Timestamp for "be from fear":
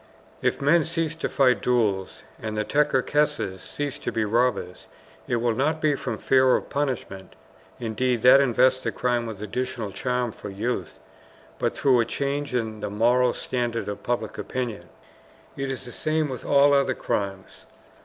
5.79-6.55